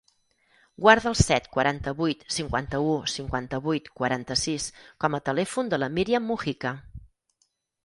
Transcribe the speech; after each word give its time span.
Guarda 0.85 1.09
el 1.09 1.17
set, 1.19 1.49
quaranta-vuit, 1.57 2.23
cinquanta-u, 2.37 2.95
cinquanta-vuit, 3.17 3.93
quaranta-sis 4.01 4.67
com 5.05 5.21
a 5.21 5.23
telèfon 5.31 5.73
de 5.75 5.83
la 5.85 5.93
Míriam 6.01 6.29
Mujica. 6.33 6.75